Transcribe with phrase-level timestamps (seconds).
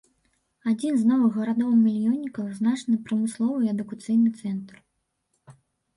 [0.71, 4.75] Адзін з новых гарадоў-мільённіках, значны прамысловы і адукацыйны цэнтр.